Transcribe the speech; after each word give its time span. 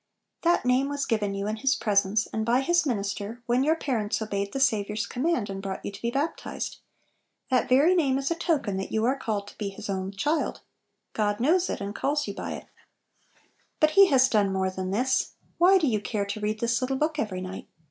That 0.41 0.65
name 0.65 0.89
was 0.89 1.05
given 1.05 1.31
vou 1.31 1.45
in 1.45 1.57
Hia 1.57 1.69
presence, 1.79 2.25
and 2.33 2.43
by 2.43 2.61
His 2.61 2.87
minister, 2.87 3.43
when 3.45 3.63
you 3.63 3.69
were 3.69 3.75
baptized, 3.75 3.93
in 3.93 3.99
obedience 3.99 4.17
to 4.17 4.23
our 4.23 4.59
'Saviour's 4.79 5.05
command; 5.05 5.49
that 7.51 7.69
very 7.69 7.93
name 7.93 8.17
is 8.17 8.31
a 8.31 8.33
token 8.33 8.77
that 8.77 8.91
you 8.91 9.05
are 9.05 9.15
called 9.15 9.49
to 9.49 9.57
be 9.59 9.69
His 9.69 9.91
own 9.91 10.11
child. 10.11 10.61
God 11.13 11.39
knows 11.39 11.69
it, 11.69 11.81
and 11.81 11.93
calls 11.93 12.27
you 12.27 12.33
by 12.33 12.53
it. 12.53 12.65
But 13.79 13.91
He 13.91 14.07
has 14.07 14.27
done 14.27 14.51
more 14.51 14.71
than 14.71 14.89
this. 14.89 15.33
Why 15.59 15.77
do 15.77 15.85
you 15.85 16.01
care 16.01 16.25
to 16.25 16.39
read 16.39 16.61
this 16.61 16.81
little 16.81 16.97
book 16.97 17.19
every 17.19 17.39
night 17.41 17.67